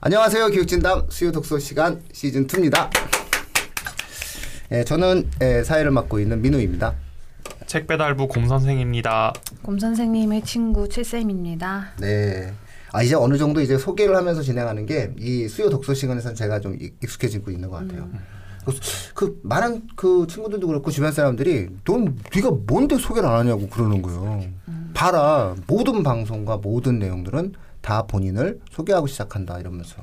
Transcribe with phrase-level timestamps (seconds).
[0.00, 0.48] 안녕하세요.
[0.50, 2.88] 교육진담 수요 독서 시간 시즌 2입니다.
[4.70, 6.94] 예, 저는 예, 사회를 맡고 있는 민우입니다.
[7.66, 9.32] 책 배달부 곰 선생입니다.
[9.62, 11.88] 곰 선생님의 친구 최쌤입니다.
[12.00, 12.52] 네.
[12.92, 16.74] 아 이제 어느 정도 이제 소개를 하면서 진행하는 게 이 수요 독서 시간에서는 제가 좀
[16.80, 18.08] 익- 익숙해지고 있는 것 같아요.
[18.64, 18.74] 그,
[19.14, 24.44] 그 많은 그 친구들도 그렇고 주변 사람들이 넌 네가 뭔데 소개를 안 하냐고 그러는 거예요.
[24.94, 29.96] 봐라 모든 방송과 모든 내용들은 다 본인을 소개하고 시작한다 이러면서.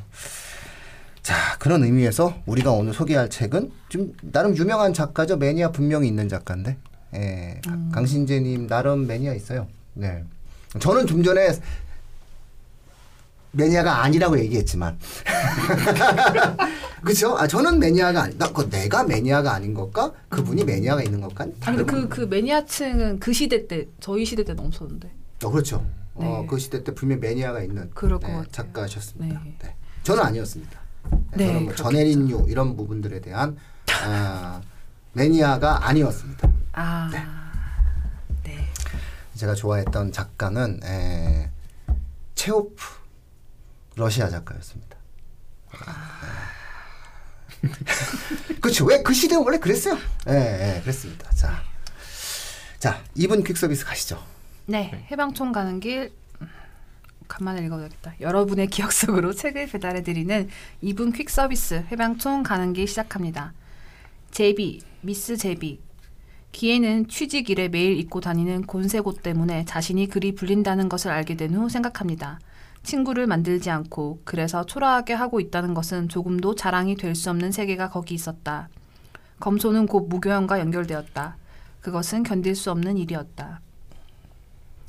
[1.22, 5.38] 자 그런 의미에서 우리가 오늘 소개할 책은 좀 나름 유명한 작가죠.
[5.38, 6.78] 매니아 분명히 있는 작가인데.
[7.16, 9.68] 예, 가- 강신재님 나름 매니아 있어요.
[9.94, 10.24] 네.
[10.80, 11.50] 저는 좀 전에
[13.52, 15.00] 매니아가 아니라고 얘기했지만.
[17.02, 17.38] 그렇죠?
[17.38, 22.10] 아 저는 매니아가 아니 나그 내가 매니아가 아닌 것과 그분이 매니아가 있는 것과 다른 그,
[22.10, 25.10] 그 매니아층은 그 시대 때 저희 시대 때는 없었는데.
[25.44, 25.86] 어, 그렇죠.
[26.16, 26.48] 어, 네.
[26.50, 27.90] 그 시대 때 분명 매니아가 있는
[28.44, 28.44] 네.
[28.52, 29.42] 작가셨습니다.
[29.44, 29.58] 네.
[29.62, 29.76] 네.
[30.04, 30.80] 저는 아니었습니다.
[31.36, 31.76] 네, 저는 뭐.
[31.76, 33.58] 전혜린유 이런 부분들에 대한
[34.04, 34.62] 아,
[35.14, 36.50] 매니아가 아니었습니다.
[36.74, 37.10] 아.
[38.44, 38.68] 네.
[39.36, 41.50] 제가 좋아했던 작가는 에,
[42.36, 42.84] 체오프
[43.98, 44.96] 러시아 작가였습니다.
[48.62, 48.86] 그렇죠.
[48.86, 49.98] 왜 그 시대는 원래 그랬어요.
[50.30, 51.30] 예, 예, 그랬습니다.
[51.32, 51.62] 자,
[52.80, 54.22] 자, 이분 퀵 서비스 가시죠.
[54.68, 55.06] 네.
[55.12, 56.48] 해방촌 가는 길 음,
[57.28, 58.16] 간만에 읽어야겠다.
[58.20, 60.50] 여러분의 기억 속으로 책을 배달해 드리는
[60.82, 63.54] 이분 퀵 서비스 해방촌 가는 길 시작합니다.
[64.32, 65.80] 제비, 미스 제비.
[66.52, 71.68] 기에는 취직 일에 매일 입고 다니는 곤세옷 때문에 자신이 그리 불린다는 것을 알게 된 후
[71.70, 72.40] 생각합니다.
[72.82, 78.14] 친구를 만들지 않고 그래서 초라하게 하고 있다는 것은 조금도 자랑이 될 수 없는 세계가 거기
[78.16, 78.70] 있었다.
[79.40, 81.36] 검소는 곧 무교형과 연결되었다.
[81.82, 83.60] 그것은 견딜 수 없는 일이었다.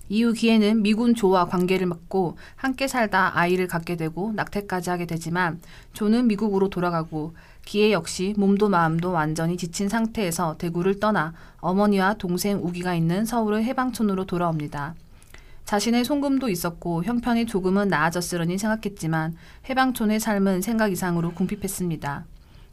[0.08, 5.60] 이후 기에는 미군 조와 관계를 맺고 함께 살다 아이를 갖게 되고 낙태까지 하게 되지만
[5.92, 7.34] 조는 미국으로 돌아가고
[7.64, 14.24] 기에 역시 몸도 마음도 완전히 지친 상태에서 대구를 떠나 어머니와 동생 우기가 있는 서울의 해방촌으로
[14.24, 14.94] 돌아옵니다.
[15.64, 19.36] 자신의 송금도 있었고 형편이 조금은 나아졌으려니 생각했지만
[19.68, 22.24] 해방촌의 삶은 생각 이상으로 궁핍했습니다.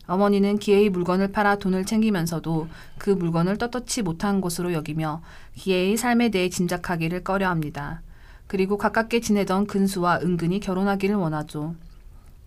[0.08, 5.22] 어머니는 기회의 물건을 팔아 돈을 챙기면서도 그 물건을 떳떳이 못한 것으로 여기며
[5.56, 8.02] 기회의 삶에 대해 짐작하기를 꺼려합니다.
[8.48, 11.76] 그리고 가깝게 지내던 근수와 은근히 결혼하기를 원하죠.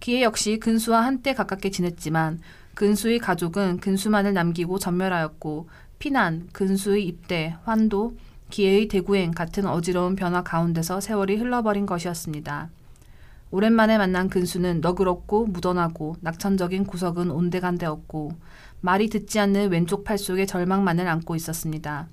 [0.00, 2.40] 기회 역시 근수와 한때 가깝게 지냈지만
[2.74, 5.68] 근수의 가족은 근수만을 남기고 전멸하였고
[5.98, 8.16] 피난, 근수의 입대, 환도,
[8.50, 12.68] 기회의 대구행 같은 어지러운 변화 가운데서 세월이 흘러버린 것이었습니다.
[13.56, 18.32] 오랜만에 만난 근수는 너그럽고 무던하고 낙천적인 구석은 온데간데 없고
[18.82, 22.06] 말이 듣지 않는 왼쪽 팔 속에 절망만을 안고 있었습니다.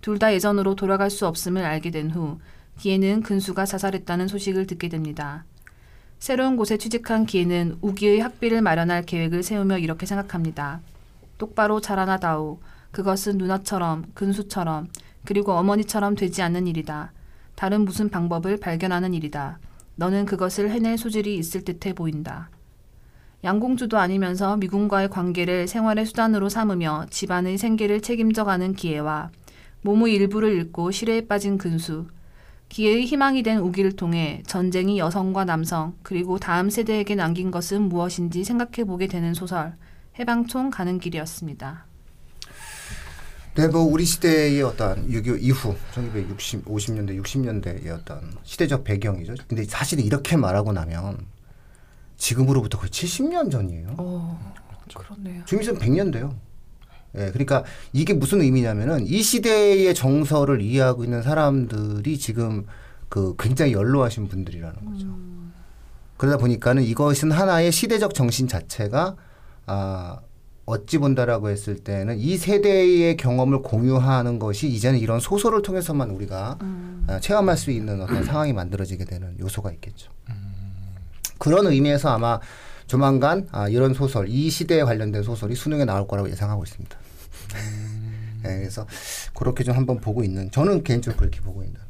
[0.00, 2.38] 둘 다 예전으로 돌아갈 수 없음을 알게 된 후
[2.78, 5.44] 기에는 근수가 자살했다는 소식을 듣게 됩니다.
[6.18, 10.80] 새로운 곳에 취직한 기에는 우기의 학비를 마련할 계획을 세우며 이렇게 생각합니다.
[11.36, 12.58] 똑바로 자라나다오.
[12.90, 14.88] 그것은 누나처럼, 근수처럼,
[15.26, 17.12] 그리고 어머니처럼 되지 않는 일이다.
[17.54, 19.58] 다른 무슨 방법을 발견하는 일이다.
[20.00, 22.48] 너는 그것을 해낼 소질이 있을 듯해 보인다.
[23.44, 29.30] 양공주도 아니면서 미군과의 관계를 생활의 수단으로 삼으며 집안의 생계를 책임져가는 기회와
[29.82, 32.06] 몸의 일부를 잃고 시래에 빠진 근수,
[32.70, 38.86] 기회의 희망이 된 우기를 통해 전쟁이 여성과 남성 그리고 다음 세대에게 남긴 것은 무엇인지 생각해
[38.86, 39.74] 보게 되는 소설
[40.18, 41.89] 해방촌 가는 길이었습니다.
[43.56, 49.34] 네, 뭐 우리 시대의 어떤 6.25 이후 1960, 50년대, 60년대의 어떤 시대적 배경이죠.
[49.48, 51.18] 근데 사실은 이렇게 말하고 나면
[52.16, 53.96] 지금으로부터 거의 70년 전이에요.
[53.98, 54.36] 오,
[54.94, 55.42] 그렇네요.
[55.52, 56.36] 있으면 100년 돼요.
[57.16, 62.66] 예, 그러니까 이게 무슨 의미냐면은 이 시대의 정서를 이해하고 있는 사람들이 지금
[63.08, 65.06] 그 굉장히 연로하신 분들이라는 거죠.
[66.16, 69.16] 그러다 보니까는 이것은 하나의 시대적 정신 자체가
[69.66, 70.20] 아
[70.70, 76.58] 어찌 본다라고 했을 때는 이 세대의 경험을 공유하는 것이 이제는 이런 소설을 통해서만 우리가
[77.08, 80.12] 아, 체험할 수 있는 어떤 상황이 만들어지게 되는 요소가 있겠죠.
[81.38, 82.38] 그런 의미에서 아마
[82.86, 86.96] 조만간 아, 이런 소설, 이 시대에 관련된 소설이 수능에 나올 거라고 예상하고 있습니다.
[88.42, 88.86] 네, 그래서
[89.34, 91.80] 그렇게 좀 한번 보고 있는, 저는 개인적으로 그렇게 보고 있는.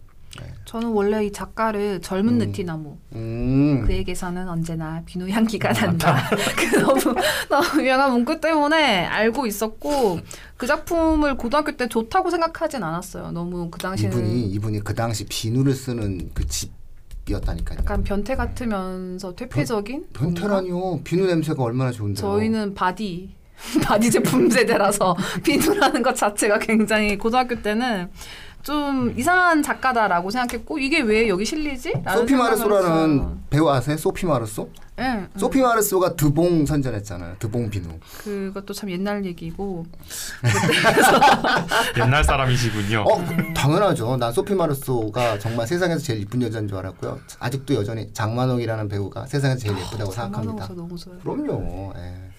[0.43, 0.53] 네.
[0.65, 6.17] 저는 원래 이 작가를 젊은 느티나무 음, 그에게서는 언제나 비누 향기가 난다.
[6.57, 7.01] 그 너무
[7.49, 10.21] 너무 유명한 문구 때문에 알고 있었고
[10.57, 13.33] 그 작품을 고등학교 때 좋다고 생각하진 않았어요.
[13.33, 17.79] 너무 그 당시에는 이분이 이분이 그 당시 비누를 쓰는 그 집이었다니까요.
[17.81, 20.41] 약간 변태 같으면서 퇴폐적인 뭔가?
[20.41, 21.01] 변태라니요.
[21.05, 22.21] 비누 냄새가 얼마나 좋은데요.
[22.21, 23.35] 저희는 바디
[23.85, 25.15] 바디 제품 세대라서
[25.45, 28.09] 비누라는 것 자체가 굉장히 고등학교 때는
[28.63, 31.93] 좀 이상한 작가다라고 생각했고 이게 왜 여기 실리지?
[32.15, 33.41] 소피 마르소라는.
[33.51, 33.97] 배우 아세요?
[33.97, 34.69] 소피 마르소?
[34.99, 35.29] 예, 음.
[35.37, 37.37] 소피 마르소가 드봉 선전했잖아요.
[37.39, 37.89] 드봉 비누.
[38.19, 39.87] 그것도 참 옛날 얘기고
[41.99, 43.01] 옛날 사람이시군요.
[43.09, 43.25] 어,
[43.55, 44.17] 당연하죠.
[44.19, 47.19] 난 소피 마르소가 정말 세상에서 제일 이쁜 여자인 줄 알았고요.
[47.39, 50.69] 아직도 여전히 장만옥이라는 배우가 세상에서 제일 예쁘다고 생각합니다.
[50.75, 51.19] 너무 좋아요.
[51.21, 51.93] 그럼요.
[51.97, 52.30] 예.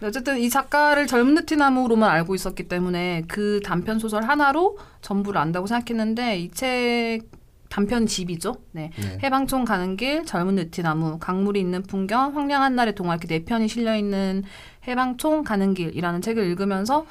[0.00, 5.66] 네, 어쨌든 이 작가를 젊은 느티나무로만 알고 있었기 때문에 그 단편 소설 하나로 전부를 안다고
[5.66, 7.22] 생각했는데 이 책
[7.68, 8.56] 단편 집이죠.
[8.72, 8.90] 네.
[8.96, 9.18] 네.
[9.22, 13.96] 해방촌 가는 길, 젊은 느티나무, 강물이 있는 풍경, 황량한 날의 동화 이렇게 네 편이 실려
[13.96, 14.44] 있는
[14.86, 17.06] 해방촌 가는 길이라는 책을 읽으면서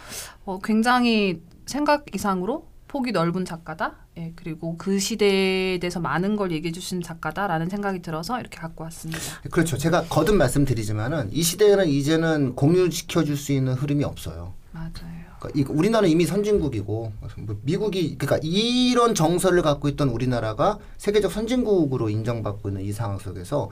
[0.46, 4.05] 어, 굉장히 생각 이상으로 폭이 넓은 작가다.
[4.18, 9.20] 예, 그리고 그 시대에 대해서 많은 걸 얘기해 주신 작가다라는 생각이 들어서 이렇게 갖고 왔습니다.
[9.52, 9.78] 그렇죠.
[9.78, 14.54] 제가 거듭 말씀드리지만은 이 시대에는 이제는 공유시켜 줄 수 있는 흐름이 없어요.
[14.72, 15.26] 맞아요.
[15.40, 22.10] 그러니까 이- 우리나라는 이미 선진국이고 뭐 미국이 그러니까 이런 정서를 갖고 있던 우리나라가 세계적 선진국으로
[22.10, 23.70] 인정받고 있는 이 상황 속에서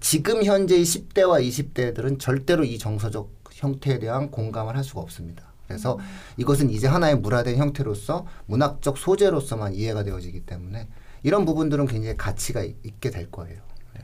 [0.00, 5.47] 지금 현재의 10대와 20대들은 절대로 이 정서적 형태에 대한 공감을 할 수가 없습니다.
[5.68, 5.98] 그래서
[6.38, 10.88] 이것은 이제 하나의 문화된 형태로서 문학적 소재로서만 이해가 되어지기 때문에
[11.22, 13.58] 이런 부분들은 굉장히 가치가 있- 있게 될 거예요.
[13.94, 14.00] 네.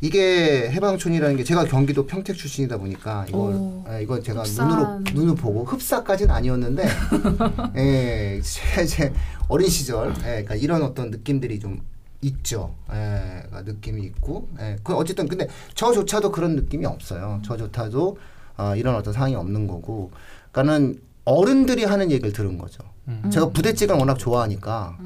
[0.00, 4.68] 이게 해방촌이라는 게 제가 경기도 평택 출신이다 보니까 이걸 오, 예, 이건 제가 흡산.
[4.68, 6.84] 눈으로 눈을 보고 흡사까지는 아니었는데
[7.76, 9.12] 예, 제, 제
[9.48, 11.80] 어린 시절 예, 그러니까 이런 어떤 느낌들이 좀
[12.22, 12.74] 있죠.
[12.92, 17.40] 예, 그러니까 느낌이 있고 예, 그 어쨌든 근데 저조차도 그런 느낌이 없어요.
[17.44, 18.18] 저조차도
[18.60, 20.10] 어, 이런 어떤 상황이 없는 거고,
[20.52, 22.82] 그러니까는 어른들이 하는 얘기를 들은 거죠.
[23.08, 23.30] 음.
[23.32, 24.98] 제가 부대찌개를 워낙 좋아하니까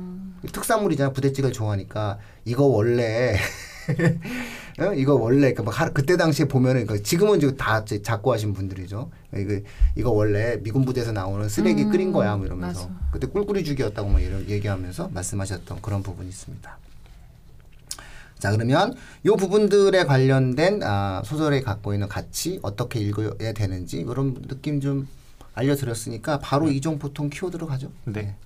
[0.52, 3.34] 특산물이잖아 부대찌개를 좋아하니까 이거 원래
[4.80, 4.92] 어?
[4.94, 9.10] 이거 원래 그막 하- 그때 당시에 보면은 그 지금은 지금 다 이제 작고 하신 분들이죠.
[9.36, 9.60] 이거
[9.96, 13.00] 이거 원래 미군 부대에서 나오는 쓰레기 음, 끓인 거야 뭐 이러면서 맞아.
[13.10, 16.78] 그때 꿀꿀이 죽이었다고 뭐 이런 얘기하면서 말씀하셨던 그런 부분이 있습니다.
[18.44, 18.94] 자 그러면
[19.24, 25.08] 이 부분들에 관련된 아, 소설에 갖고 있는 가치 어떻게 읽어야 되는지 이런 느낌 좀
[25.54, 27.90] 알려드렸으니까 바로 이종 보통 키워드로 가죠.
[28.04, 28.36] 네.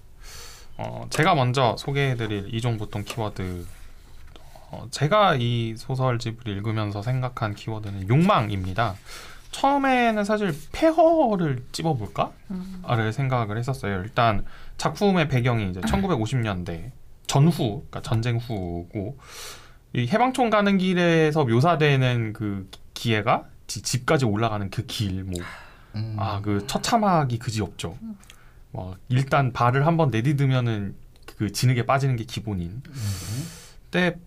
[0.76, 3.66] 어, 제가 먼저 소개해드릴 이종 보통 키워드.
[4.70, 8.94] 어, 제가 이 소설집을 읽으면서 생각한 키워드는 욕망입니다.
[9.50, 12.30] 처음에는 사실 폐허를 찝어볼까?
[12.86, 14.00] 를 생각을 했었어요.
[14.04, 14.44] 일단
[14.76, 16.92] 작품의 배경이 이제 1950년대
[17.28, 19.18] 전후, 그러니까 전쟁 후고
[20.04, 25.34] 이 해방촌 가는 길에서 묘사되는 그 기회가 지- 집까지 올라가는 그 길, 뭐
[25.94, 26.16] 음.
[26.18, 27.96] 아, 그 처참하기 그지 없죠.
[28.70, 30.94] 뭐 일단 발을 한번 내디드면은
[31.36, 32.82] 그 진흙에 빠지는 게 기본인.
[33.90, 34.18] 근데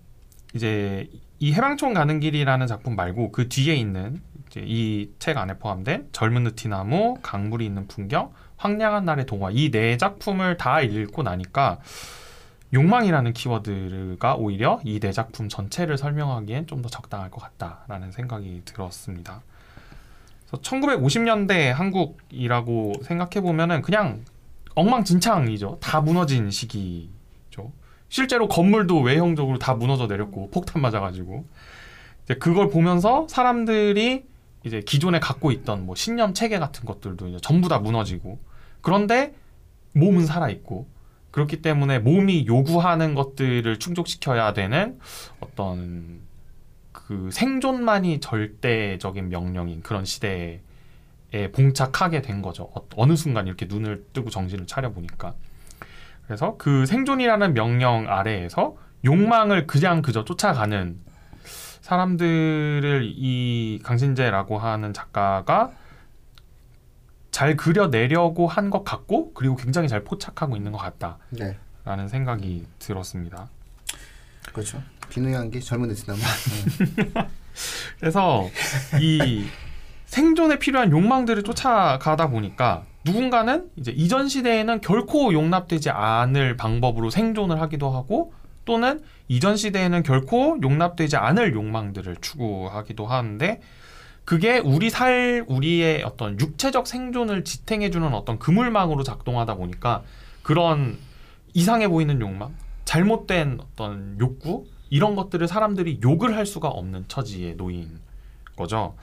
[0.54, 1.10] 이제
[1.40, 6.44] 이 해방촌 가는 길이라는 작품 말고 그 뒤에 있는 이제 이 책 안에 포함된 젊은
[6.44, 11.80] 느티나무, 강물이 있는 풍경, 황량한 날의 동화 이 네 작품을 다 읽고 나니까
[12.74, 19.42] 욕망이라는 키워드가 오히려 이 네 작품 전체를 설명하기엔 좀 더 적당할 것 같다라는 생각이 들었습니다.
[20.48, 24.24] 그래서 1950년대 한국이라고 생각해 보면은 그냥
[24.76, 25.78] 엉망진창이죠.
[25.82, 27.72] 다 무너진 시기죠.
[28.10, 31.46] 실제로 건물도 외형적으로 다 무너져 내렸고 폭탄 맞아가지고
[32.24, 34.26] 이제 그걸 보면서 사람들이
[34.64, 38.40] 이제 기존에 갖고 있던 뭐 신념 체계 같은 것들도 이제 전부 다 무너지고
[38.82, 39.34] 그런데
[39.94, 40.88] 몸은 살아 있고
[41.32, 45.00] 그렇기 때문에 몸이 요구하는 것들을 충족시켜야 되는
[45.40, 46.20] 어떤
[46.92, 50.60] 그 생존만이 절대적인 명령인 그런 시대에
[51.54, 52.70] 봉착하게 된 거죠.
[52.76, 55.34] 어- 어느 순간 이렇게 눈을 뜨고 정신을 차려 보니까.
[56.26, 60.98] 그래서 그 생존이라는 명령 아래에서 욕망을 그냥 그저 쫓아가는
[61.82, 65.72] 사람들을 이 강신재라고 하는 작가가
[67.32, 73.50] 잘 그려내려고 한 것 같고 그리고 굉장히 잘 포착하고 있는 것 같다라는 네, 생각이 들었습니다.
[74.54, 74.82] 그렇죠.
[75.10, 75.94] 비누의 한기 젊은.
[75.94, 77.24] 네.
[78.00, 78.50] 그래서
[79.00, 79.46] 이
[80.06, 87.90] 생존에 필요한 욕망들을 쫓아가다 보니까 누군가는 이제 이전 시대에는 결코 용납되지 않을 방법으로 생존을 하기도
[87.90, 88.34] 하고
[88.66, 93.60] 또는 이전 시대에는 결코 용납되지 않을 욕망들을 추구하기도 하는데
[94.32, 100.04] 그게 우리 살 우리의 어떤 육체적 생존을 지탱해주는 어떤 그물망으로 작동하다 보니까
[100.42, 100.98] 그런
[101.54, 108.00] 이상해 보이는 욕망, 잘못된 어떤 욕구 이런 것들을 사람들이 욕을 할 수가 없는 처지에 놓인
[108.56, 108.96] 거죠.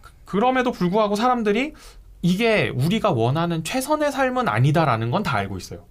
[0.00, 1.74] 그- 그럼에도 불구하고 사람들이
[2.22, 5.84] 이게 우리가 원하는 최선의 삶은 아니다라는 건 다 알고 있어요.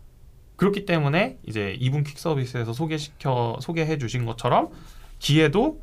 [0.55, 4.69] 그렇기 때문에 이제 이분 퀵 서비스에서 소개시켜 소개해 주신 것처럼
[5.19, 5.79] 기회도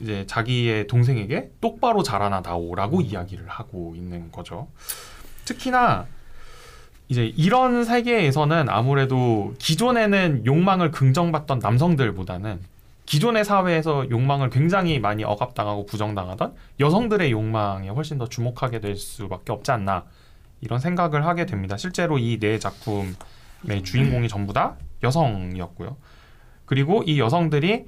[0.00, 4.68] 이제 자기의 동생에게 똑바로 자라나다오라고 이야기를 하고 있는 거죠.
[5.44, 6.06] 특히나
[7.08, 12.60] 이제 이런 세계에서는 아무래도 기존에는 욕망을 긍정받던 남성들보다는
[13.06, 19.70] 기존의 사회에서 욕망을 굉장히 많이 억압당하고 부정당하던 여성들의 욕망에 훨씬 더 주목하게 될 수밖에 없지
[19.70, 20.04] 않나
[20.60, 21.76] 이런 생각을 하게 됩니다.
[21.76, 24.74] 실제로 이 네 작품의 주인공이 전부 다
[25.04, 25.96] 여성이었고요.
[26.64, 27.86] 그리고 이 여성들이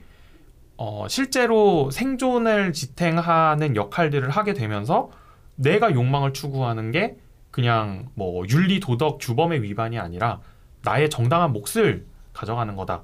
[0.78, 5.10] 어, 실제로 생존을 지탱하는 역할들을 하게 되면서
[5.56, 7.16] 내가 욕망을 추구하는 게
[7.50, 10.40] 그냥 뭐 윤리 도덕 규범의 위반이 아니라
[10.82, 13.02] 나의 정당한 몫을 가져가는 거다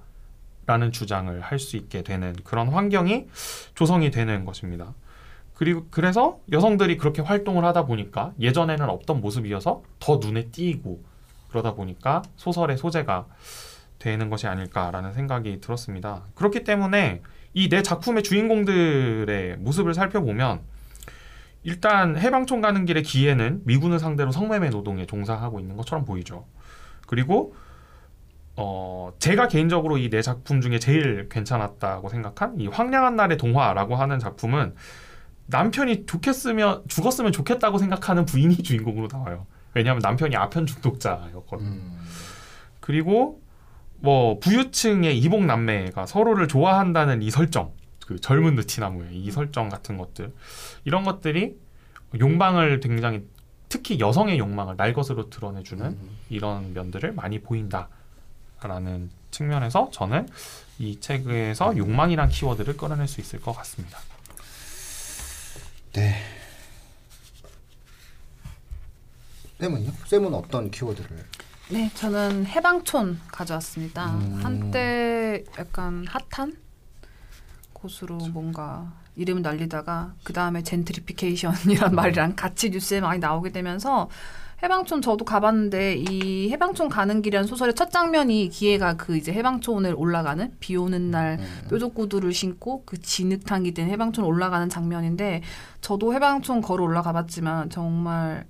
[0.67, 3.27] 라는 주장을 할 수 있게 되는 그런 환경이
[3.75, 4.95] 조성이 되는 것입니다.
[5.55, 11.03] 그리고 그래서 여성들이 그렇게 활동을 하다 보니까 예전에는 없던 모습이어서 더 눈에 띄고
[11.49, 13.27] 그러다 보니까 소설의 소재가
[13.99, 16.23] 되는 것이 아닐까라는 생각이 들었습니다.
[16.35, 17.23] 그렇기 때문에
[17.55, 20.61] 이 내 작품의 주인공들의 모습을 살펴보면
[21.63, 26.47] 일단 해방촌 가는 길의 기에는 미군을 상대로 성매매 노동에 종사하고 있는 것처럼 보이죠.
[27.07, 27.55] 그리고
[28.57, 34.75] 어 제가 개인적으로 이네 작품 중에 제일 괜찮았다고 생각한 이 황량한 날의 동화라고 하는 작품은
[35.47, 39.47] 남편이 좋겠으면 죽었으면 좋겠다고 생각하는 부인이 주인공으로 나와요.
[39.75, 41.69] 왜냐하면 남편이 아편 중독자였거든요.
[41.69, 41.99] 음.
[42.81, 43.41] 그리고
[44.05, 47.73] 뭐 부유층의 이복 남매가 서로를 좋아한다는 이 설정,
[48.07, 50.31] 그 젊은 느티나무의 이 설정 같은 것들
[50.85, 51.57] 이런 것들이
[52.21, 53.27] 욕망을 굉장히
[53.71, 56.19] 특히 여성의 욕망을 날 것으로 드러내주는 음.
[56.29, 60.29] 이런 면들을 많이 보인다라는 측면에서 저는
[60.79, 63.99] 이 책에서 욕망이란 키워드를 끌어낼 수 있을 것 같습니다.
[65.95, 66.15] 네.
[69.61, 69.93] 쌤은요?
[70.09, 71.25] 쌤은 어떤 키워드를?
[71.71, 74.17] 네, 저는 해방촌 가져왔습니다.
[74.17, 74.41] 음.
[74.43, 76.57] 한때 약간 핫한
[77.73, 84.11] 곳으로 뭔가 이름 날리다가 그 다음에 젠트리피케이션이란 말이랑 같이 뉴스에 많이 나오게 되면서
[84.63, 90.55] 해방촌 저도 가봤는데 이 해방촌 가는 길이라는 소설의 첫 장면이 기회가 그 이제 해방촌을 올라가는
[90.61, 91.69] 비 오는 날 음.
[91.71, 95.43] 뾰족 구두를 신고 그 진흙탕이 된 해방촌 올라가는 장면인데
[95.81, 98.45] 저도 해방촌 걸어 올라가 봤지만 정말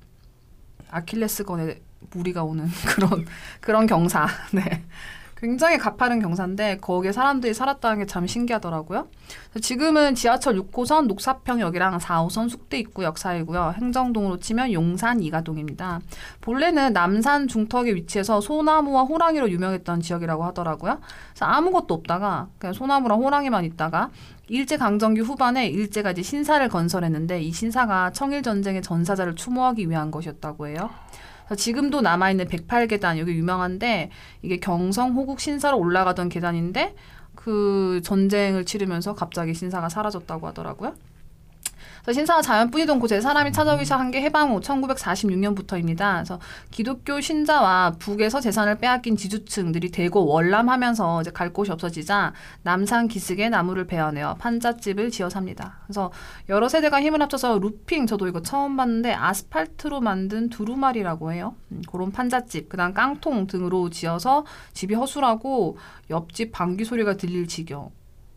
[0.90, 1.80] 아킬레스건에
[2.12, 3.26] 무리가 오는 그런
[3.60, 4.26] 그런 경사.
[4.52, 4.84] 네.
[5.36, 9.08] 굉장히 가파른 경사인데 거기에 사람들이 살았다는 게 참 신기하더라고요.
[9.60, 13.74] 지금은 지하철 6호선 녹사평역이랑 4호선 숙대 입구 역 사이고요.
[13.76, 16.00] 행정동으로 치면 용산 이가동입니다.
[16.40, 21.00] 본래는 남산 중턱에 위치해서 소나무와 호랑이로 유명했던 지역이라고 하더라고요.
[21.32, 24.10] 그래서 아무것도 없다가 그냥 소나무랑 호랑이만 있다가
[24.48, 30.68] 일제 강점기 후반에 일제가 이제 신사를 건설했는데 이 신사가 청일 전쟁의 전사자를 추모하기 위한 것이었다고
[30.68, 30.90] 해요.
[31.56, 34.10] 지금도 남아있는 108계단 여기 유명한데
[34.42, 36.94] 이게 경성 호국 신사로 올라가던 계단인데
[37.34, 40.94] 그 전쟁을 치르면서 갑자기 신사가 사라졌다고 하더라고요.
[42.04, 46.16] 그래서 신사가 자연뿐이던 곳에 사람이 찾아오기 시작한 게 해방 후 1946년부터입니다.
[46.16, 46.38] 그래서
[46.70, 53.86] 기독교 신자와 북에서 재산을 빼앗긴 지주층들이 대거 월남하면서 이제 갈 곳이 없어지자 남산 기슭에 나무를
[53.86, 55.78] 베어내어 판잣집을 지어 삽니다.
[55.86, 56.12] 그래서
[56.50, 61.54] 여러 세대가 힘을 합쳐서 루핑 저도 이거 처음 봤는데 아스팔트로 만든 두루마리라고 해요.
[61.72, 64.44] 음, 그런 판잣집, 그다음 깡통 등으로 지어서
[64.74, 65.78] 집이 허술하고
[66.10, 67.90] 옆집 방귀 소리가 들릴 지경.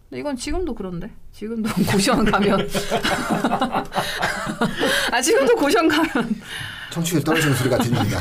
[0.09, 1.11] 근데 이건 지금도 그런데.
[1.33, 2.67] 지금도 고시원 가면.
[5.11, 6.41] 아 지금도 고시원 가면.
[6.89, 8.17] 청취율 떨어지는 소리가 들립니다.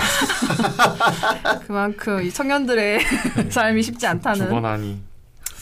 [1.66, 3.00] 그만큼 이 청년들의
[3.50, 4.47] 삶이 쉽지 않다는.
[4.47, 5.00] 주거난이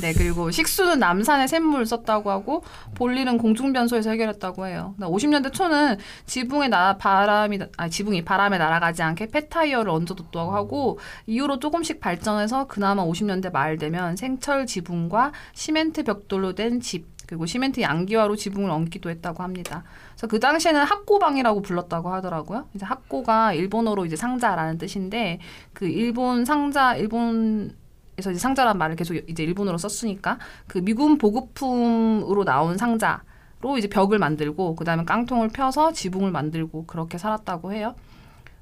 [0.00, 4.94] 네 그리고 식수는 남산에 샘물 썼다고 하고 볼일은 공중변소에서 해결했다고 해요.
[4.98, 12.00] 50년대 초는 지붕에 나 바람이 아 지붕이 바람에 날아가지 않게 폐타이어를 얹어뒀다고 하고 이후로 조금씩
[12.00, 18.70] 발전해서 그나마 50년대 말 되면 생철 지붕과 시멘트 벽돌로 된 집 그리고 시멘트 양기화로 지붕을
[18.70, 19.82] 얹기도 했다고 합니다.
[20.10, 22.68] 그래서 그 당시에는 학고방이라고 불렀다고 하더라고요.
[22.74, 25.40] 이제 학고가 일본어로 이제 상자라는 뜻인데
[25.72, 27.74] 그 일본 상자 일본
[28.18, 34.18] 에서 이제 상자란 말을 계속 이제 일본어로 썼으니까 그 미군 보급품으로 나온 상자로 이제 벽을
[34.18, 37.94] 만들고 그다음에 깡통을 펴서 지붕을 만들고 그렇게 살았다고 해요.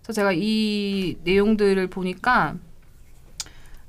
[0.03, 2.55] 그래서 제가 이 내용들을 보니까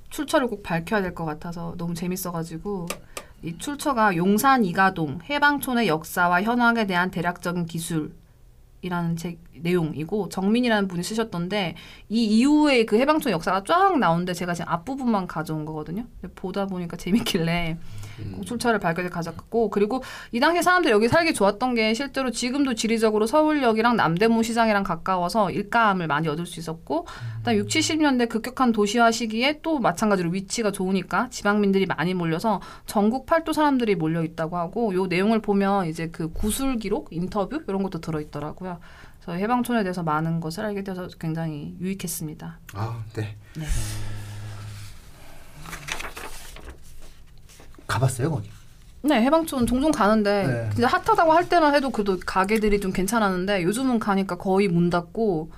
[0.10, 2.88] 출처를 꼭 밝혀야 될 것 같아서 너무 재밌어가지고
[3.42, 8.14] 이 출처가 용산 이가동 해방촌의 역사와 현황에 대한 대략적인 기술
[8.84, 11.76] 이라는 책 내용이고 정민이라는 분이 쓰셨던데
[12.10, 16.06] 이 이후에 그 해방촌 역사가 쫙 나오는데 제가 지금 앞부분만 가져온 거거든요.
[16.36, 17.78] 보다 보니까 재밌길래
[18.36, 23.26] 꼭 출처를 발견해 가져갔고 그리고 이 당시에 사람들이 여기 살기 좋았던 게 실제로 지금도 지리적으로
[23.26, 27.08] 서울역이랑 남대문 시장이랑 가까워서 일감을 많이 얻을 수 있었고
[27.40, 33.54] 그다음 6, 70년대 급격한 도시화 시기에 또 마찬가지로 위치가 좋으니까 지방민들이 많이 몰려서 전국 팔도
[33.54, 38.20] 사람들이 몰려 있다고 하고 요 내용을 보면 이제 그 구술 기록 인터뷰 이런 것도 들어
[38.22, 38.80] 있더라고요.
[39.24, 42.60] 그래서 해방촌에 대해서 많은 것을 알게 되어서 굉장히 유익했습니다.
[42.74, 43.36] 아, 네.
[43.56, 43.66] 네.
[47.94, 48.50] 가봤어요 거기?
[49.02, 50.70] 네, 해방촌 종종 가는데 네.
[50.74, 55.52] 진짜 핫하다고 할 때만 해도 그래도 가게들이 좀 괜찮았는데 요즘은 가니까 거의 문 닫고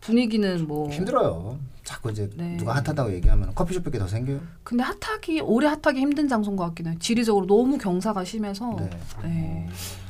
[0.00, 1.58] 분위기는 뭐 힘들어요.
[1.84, 2.56] 자꾸 이제 네.
[2.56, 4.40] 누가 핫하다고 얘기하면 커피숍밖에 더 생겨요.
[4.64, 6.96] 근데 핫하기 오래 핫하기 힘든 장소인 것 같긴 해요.
[6.98, 8.90] 지리적으로 너무 경사가 심해서 네.
[9.22, 9.68] 네.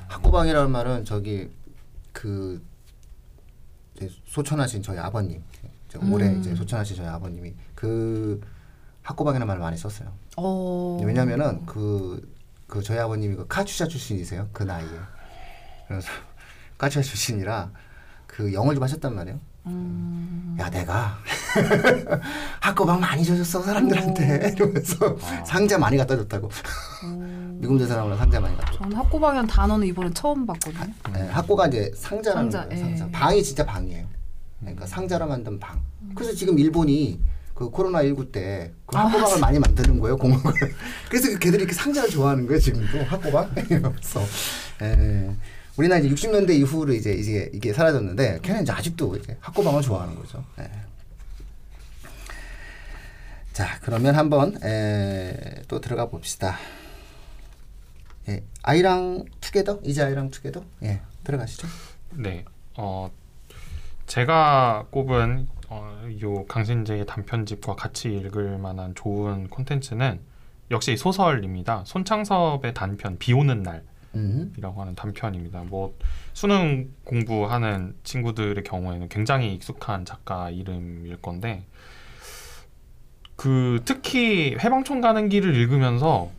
[0.09, 1.49] 학고방이라는 말은 저기
[2.13, 2.63] 그
[4.27, 5.43] 소천하신 저희 아버님,
[6.03, 6.41] 음.
[6.41, 8.41] 이제 소천하신 저희 아버님이 그
[9.03, 10.13] 학고방이라는 말을 많이 썼어요.
[10.37, 11.01] 어.
[11.05, 12.33] 왜냐면은 그,
[12.67, 14.49] 그 저희 아버님이 그 카츄샤 출신이세요.
[14.53, 14.89] 그 나이에.
[15.89, 16.09] 그래서
[16.79, 17.71] 카츄샤 출신이라
[18.27, 19.39] 그 영어를 좀 하셨단 말이에요.
[19.67, 20.57] 음.
[20.59, 21.17] 야 내가
[22.61, 25.17] 학고방 많이 줘줬어 사람들한테 이러면서
[25.47, 26.51] 상자 많이 갖다 줬다고
[27.61, 30.93] 미국 대사람으로 상자 많이 갖다 줬 저는 학고방이라는 단어는 이번에 처음 봤거든요.
[31.13, 32.87] 네, 학고가 이제 상자라는 상자, 거예요.
[32.87, 33.07] 상자.
[33.07, 33.11] 예.
[33.13, 34.07] 방이 진짜 방이에요.
[34.61, 35.81] 그러니까 상자로 만든 방.
[36.15, 37.21] 그래서 지금 일본이
[37.63, 40.43] 그 코로나 19 때그 아, 학고방을 많이 만드는 거예요 공원을.
[41.09, 44.21] 그래서 그 걔들이 이렇게 상자를 좋아하는 거예요 지금도 학고방 이러면서.
[44.83, 45.31] 예.
[45.77, 50.45] 우리나라 이제 60년대 이후로 이제 이제 이게 사라졌는데 걔는 이제 아직도 이제 학고방을 좋아하는 거죠.
[50.59, 50.71] 예.
[53.53, 56.59] 자 그러면 한번 에, 또 들어가 봅시다.
[58.29, 61.69] 예, 아이랑 투게더 이제 아이랑 투게더 예 들어가시죠.
[62.17, 62.45] 네.
[62.77, 63.11] 어
[64.07, 70.21] 제가 꼽은 어, 요 강신재의 단편집과 같이 읽을 만한 좋은 콘텐츠는
[70.71, 71.85] 역시 소설입니다.
[71.87, 73.65] 손창섭의 단편 비 오는
[74.15, 74.53] 음.
[74.55, 75.65] 날이라고 하는 단편입니다.
[75.65, 75.97] 뭐
[76.35, 81.65] 수능 공부하는 친구들의 경우에는 굉장히 익숙한 작가 이름일 건데
[83.37, 86.31] 그 특히 해방촌 가는 길을 읽으면서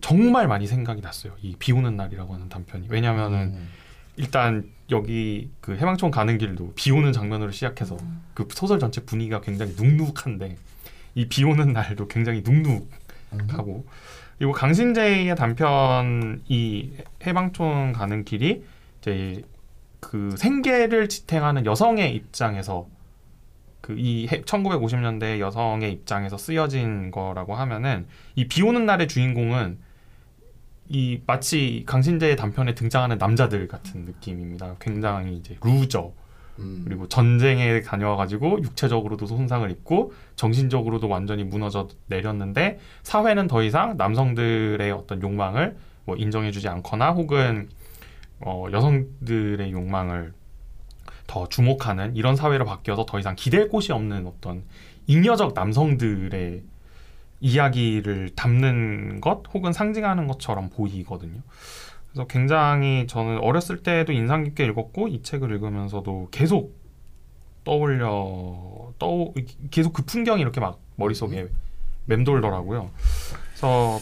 [0.00, 1.34] 정말 많이 생각이 났어요.
[1.42, 2.86] 이 비 오는 날이라고 하는 단편이.
[2.90, 3.68] 왜냐면은 음.
[4.16, 7.96] 일단 여기 그 해방촌 가는 길도 비 오는 장면으로 시작해서
[8.34, 10.56] 그 소설 전체 분위기가 굉장히 눅눅한데
[11.16, 13.84] 이 비 오는 날도 굉장히 눅눅하고
[14.38, 16.92] 그리고 강신재의 단편 이
[17.26, 18.62] 해방촌 가는 길이
[19.00, 19.42] 이제
[20.00, 22.86] 그 생계를 지탱하는 여성의 입장에서
[23.80, 29.78] 그 이 1950년대 여성의 입장에서 쓰여진 거라고 하면은 이 비 오는 날의 주인공은
[30.88, 34.76] 이 마치 강신재의 단편에 등장하는 남자들 같은 느낌입니다.
[34.80, 36.12] 굉장히 이제 루저
[36.58, 36.82] 음.
[36.84, 45.22] 그리고 전쟁에 다녀와가지고 육체적으로도 손상을 입고 정신적으로도 완전히 무너져 내렸는데 사회는 더 이상 남성들의 어떤
[45.22, 47.68] 욕망을 뭐 인정해주지 않거나 혹은
[48.40, 50.32] 어, 여성들의 욕망을
[51.26, 54.64] 더 주목하는 이런 사회로 바뀌어서 더 이상 기댈 곳이 없는 어떤
[55.06, 56.62] 잉여적 남성들의
[57.42, 61.40] 이야기를 담는 것 혹은 상징하는 것처럼 보이거든요.
[62.08, 66.80] 그래서 굉장히 저는 어렸을 때도 인상 깊게 읽었고 이 책을 읽으면서도 계속
[67.64, 69.32] 떠올려 떠
[69.70, 71.48] 계속 그 풍경이 이렇게 막 머릿속에
[72.06, 72.90] 맴돌더라고요.
[73.50, 74.00] 그래서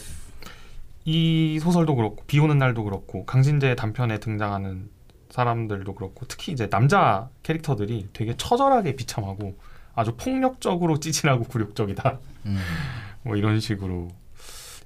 [1.07, 4.91] 이 소설도 그렇고 비 오는 날도 그렇고 강신재 단편에 등장하는
[5.31, 9.57] 사람들도 그렇고 특히 이제 남자 캐릭터들이 되게 처절하게 비참하고
[9.95, 12.19] 아주 폭력적으로 찌질하고 굴욕적이다.
[12.47, 12.59] 음.
[13.23, 14.09] 뭐 이런 식으로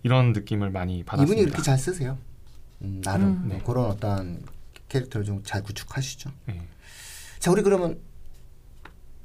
[0.02, 1.32] 이런 느낌을 많이 받았습니다.
[1.34, 2.18] 이분이 이렇게 잘 쓰세요.
[2.82, 3.48] 음, 나름 음.
[3.48, 4.42] 네, 그런 어떤
[4.88, 6.30] 캐릭터를 좀 잘 구축하시죠.
[6.46, 6.60] 네.
[7.38, 7.98] 자 우리 그러면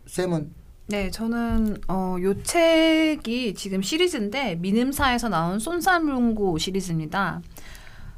[0.07, 0.53] 쌤은
[0.87, 7.41] 네, 저는 어, 요 책이 지금 시리즈인데 민음사에서 나온 쏜살문고 시리즈입니다.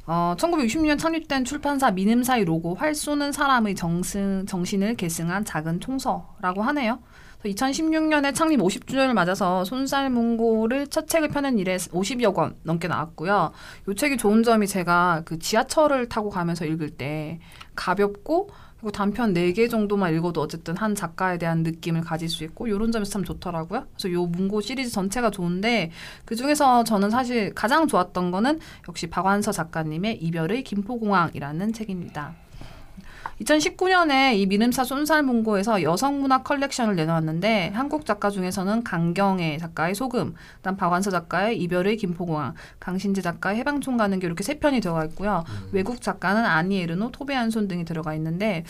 [0.06, 7.00] 어, 1960년 창립된 출판사 민음사의 로고 활 쏘는 사람의 정승, 정신을 계승한 작은 총서라고 하네요.
[7.50, 13.52] 2016년에 창립 50주년을 맞아서 손살문고를 첫 책을 펴낸 이래 50여 권 넘게 나왔고요.
[13.88, 17.40] 이 책이 좋은 점이 제가 그 지하철을 타고 가면서 읽을 때
[17.74, 18.50] 가볍고
[18.82, 23.06] 그리고 단편 4개 정도만 읽어도 어쨌든 한 작가에 대한 느낌을 가질 수 있고 이런 점이
[23.06, 23.86] 참 좋더라고요.
[23.92, 25.92] 그래서 요 문고 시리즈 전체가 좋은데
[26.24, 32.34] 그중에서 저는 사실 가장 좋았던 거는 역시 박완서 작가님의 이별의 김포공항이라는 책입니다.
[33.40, 41.10] 2019년에 이 미름사 쏜살문고에서 여성문학 컬렉션을 내놓았는데 한국 작가 중에서는 강경애 작가의 소금, 그다음 박완서
[41.10, 45.44] 작가의 이별의 김포공항, 강신재 작가의 해방촌 가는 게 이렇게 세 편이 들어가 있고요.
[45.72, 48.64] 외국 작가는 아니 에르노, 토베 안손 등이 들어가 있는데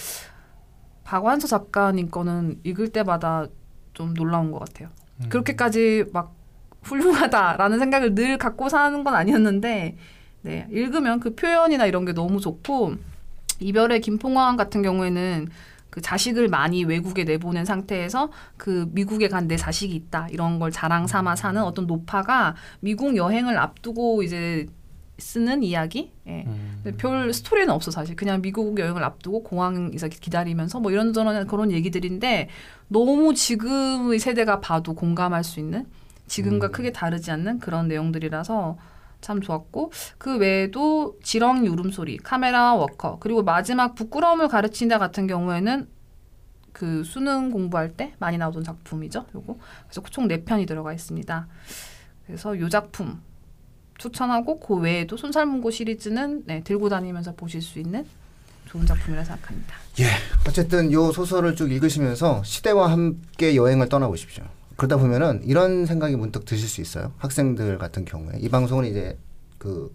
[1.05, 3.47] 박완서 작가님 거는 읽을 때마다
[3.93, 4.89] 좀 놀라운 것 같아요.
[5.23, 5.29] 음.
[5.29, 6.35] 그렇게까지 막
[6.83, 9.97] 훌륭하다라는 생각을 늘 갖고 사는 건 아니었는데
[10.43, 12.97] 네, 읽으면 그 표현이나 이런 게 너무 좋고
[13.63, 15.49] 이별의 김포공항 같은 경우에는
[15.91, 21.07] 그 자식을 많이 외국에 내보낸 상태에서 그 미국에 간 내 자식이 있다 이런 걸 자랑
[21.07, 24.67] 삼아 사는 어떤 노파가 미국 여행을 앞두고 이제
[25.19, 26.11] 쓰는 이야기.
[26.27, 26.45] 예.
[26.47, 26.81] 음.
[26.83, 28.17] 근데 별 스토리는 없어 사실.
[28.17, 32.49] 그냥 미국 여행을 앞두고 공항에서 기다리면서 뭐 이런저런 그런 얘기들인데
[32.89, 35.87] 너무 지금의 세대가 봐도 공감할 수 있는
[36.27, 36.73] 지금과 음.
[36.73, 38.79] 크게 다르지 않는 그런 내용들이라서
[39.23, 45.89] 참 좋았고 그 외에도 지렁이 울음소리, 카메라 워커 그리고 마지막 부끄러움을 가르친다 같은 경우에는
[46.73, 49.27] 그 수능 공부할 때 많이 나오던 작품이죠.
[49.35, 51.47] 요거 그래서 총 네 편이 들어가 있습니다.
[52.27, 53.23] 그래서 요 작품
[53.99, 58.05] 추천하고 그 외에도 손살문고 시리즈는 네, 들고 다니면서 보실 수 있는
[58.67, 59.77] 좋은 작품이라 생각합니다.
[60.01, 60.07] 예.
[60.49, 64.45] 어쨌든 요 소설을 쭉 읽으시면서 시대와 함께 여행을 떠나보십시오.
[64.77, 67.13] 그러다 보면은 이런 생각이 문득 드실 수 있어요.
[67.19, 69.19] 학생들 같은 경우에 이 방송은 이제
[69.59, 69.95] 그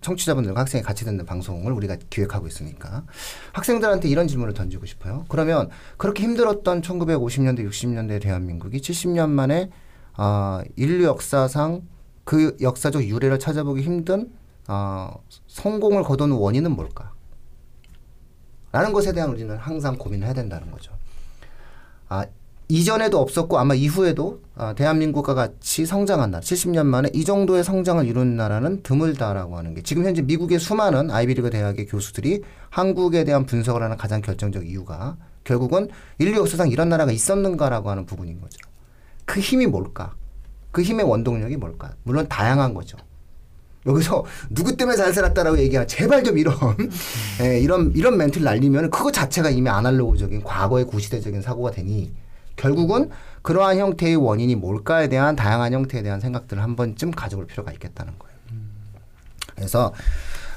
[0.00, 3.04] 청취자분들과 학생이 같이 듣는 방송을 우리가 기획하고 있으니까
[3.52, 5.24] 학생들한테 이런 질문을 던지고 싶어요.
[5.28, 9.70] 그러면 그렇게 힘들었던 1950년대, 60년대 대한민국이 70년 만에
[10.14, 11.82] 아, 인류 역사상
[12.24, 14.30] 그 역사적 유래를 찾아보기 힘든
[14.66, 15.12] 아,
[15.46, 17.12] 성공을 거둔 원인은 뭘까?
[18.72, 20.92] 라는 것에 대한 우리는 항상 고민을 해야 된다는 거죠.
[22.08, 22.26] 아,
[22.68, 28.36] 이전에도 없었고 아마 이후에도 아, 대한민국과 같이 성장한 나라, 70년 만에 이 정도의 성장을 이룬
[28.36, 33.96] 나라는 드물다라고 하는 게 지금 현재 미국의 수많은 아이비리그 대학의 교수들이 한국에 대한 분석을 하는
[33.96, 38.58] 가장 결정적 이유가 결국은 인류 역사상 이런 나라가 있었는가라고 하는 부분인 거죠.
[39.24, 40.14] 그 힘이 뭘까?
[40.72, 41.94] 그 힘의 원동력이 뭘까?
[42.02, 42.98] 물론 다양한 거죠.
[43.86, 46.56] 여기서 누구 때문에 잘 살았다라고 얘기하면 제발 좀 이런
[47.40, 52.12] 예, 이런 이런 멘트를 날리면 그거 자체가 이미 아날로그적인 과거의 구시대적인 사고가 되니
[52.56, 53.10] 결국은
[53.42, 58.36] 그러한 형태의 원인이 뭘까에 대한 다양한 형태에 대한 생각들을 한 번쯤 가져볼 필요가 있겠다는 거예요.
[59.54, 59.92] 그래서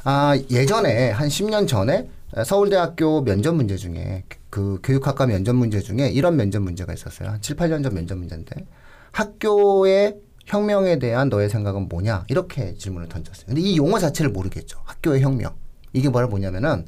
[0.03, 2.09] 아, 예전에 한 10년 전에
[2.45, 7.29] 서울대학교 면접 문제 중에 그 교육학과 면접 문제 중에 이런 면접 문제가 있었어요.
[7.29, 8.65] 한 7, 8년 전 면접 문제인데
[9.11, 12.25] 학교의 혁명에 대한 너의 생각은 뭐냐?
[12.27, 13.45] 이렇게 질문을 던졌어요.
[13.47, 14.79] 근데 이 용어 자체를 모르겠죠.
[14.83, 15.53] 학교의 혁명.
[15.93, 16.85] 이게 뭐라 뭐냐면은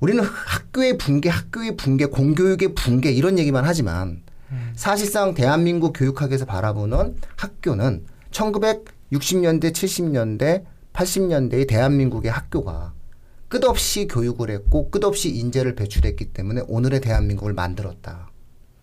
[0.00, 4.22] 우리는 학교의 붕괴, 학교의 붕괴, 공교육의 붕괴 이런 얘기만 하지만
[4.74, 12.92] 사실상 대한민국 교육학에서 바라보는 학교는 1960년대, 70년대, 80년대의 대한민국의 학교가
[13.48, 18.30] 끝없이 교육을 했고 끝없이 인재를 배출했기 때문에 오늘의 대한민국을 만들었다.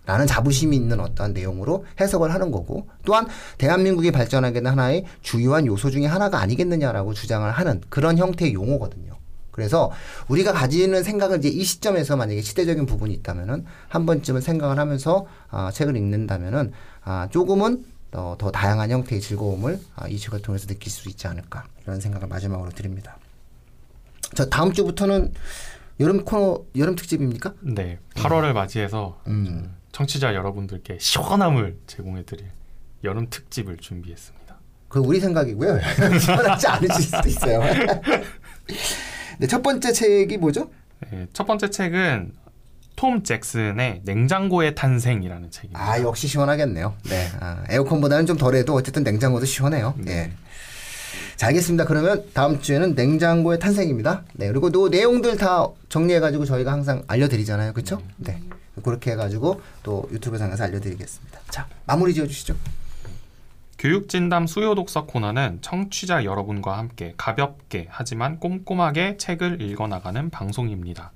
[0.05, 3.25] 라는 자부심이 있는 어떠한 내용으로 해석을 하는 거고 또한
[3.57, 9.13] 대한민국이 발전하게 된 하나의 주요한 요소 중에 하나가 아니겠느냐라고 주장을 하는 그런 형태의 용어거든요.
[9.55, 9.89] 그래서
[10.27, 15.71] 우리가 가지는 생각을 이제 이 시점에서 만약에 시대적인 부분이 있다면은 한 번쯤은 생각을 하면서 아,
[15.71, 16.73] 책을 읽는다면은
[17.05, 21.67] 아, 조금은 더, 더 다양한 형태의 즐거움을 아, 이 책을 통해서 느낄 수 있지 않을까
[21.83, 23.15] 이런 생각을 마지막으로 드립니다.
[24.33, 25.33] 자 다음 주부터는
[26.01, 27.53] 여름 코너 여름 특집입니까?
[27.61, 29.73] 네, 8월을 맞이해서 음.
[29.93, 32.45] 청취자 여러분들께 시원함을 제공해드릴
[33.05, 34.57] 여름 특집을 준비했습니다.
[34.89, 35.79] 그 우리 생각이고요.
[36.19, 37.61] 시원하지 않으실 수도 있어요.
[39.37, 40.69] 네, 첫 번째 책이 뭐죠?
[41.11, 42.31] 네, 첫 번째 책은
[42.95, 45.79] 톰 잭슨의 냉장고의 탄생이라는 책입니다.
[45.79, 46.95] 아 역시 시원하겠네요.
[47.09, 49.95] 네, 아, 에어컨보다는 좀 덜해도 어쨌든 냉장고도 시원해요.
[49.97, 50.31] 네.
[51.35, 51.85] 자 알겠습니다.
[51.85, 54.23] 그러면 다음 주에는 냉장고의 탄생입니다.
[54.33, 58.01] 네 그리고 또 내용들 다 정리해가지고 저희가 항상 알려드리잖아요, 그렇죠?
[58.17, 58.39] 네.
[58.83, 61.39] 그렇게 해가지고 또 유튜브 상에서 알려드리겠습니다.
[61.49, 62.55] 자 마무리 지어주시죠.
[63.77, 71.11] 교육진담 수요독서 코너는 청취자 여러분과 함께 가볍게 하지만 꼼꼼하게 책을 읽어나가는 방송입니다.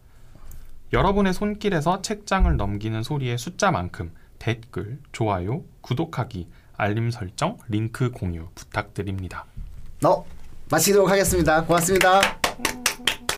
[0.91, 9.45] 여러분의 손길에서 책장을 넘기는 소리의 숫자만큼 댓글, 좋아요, 구독하기, 알림 설정, 링크 공유 부탁드립니다.
[10.03, 10.25] 어
[10.71, 11.63] 마치도록 하겠습니다.
[11.63, 12.21] 고맙습니다.